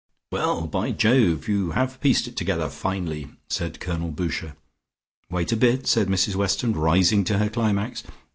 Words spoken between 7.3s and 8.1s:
her climax.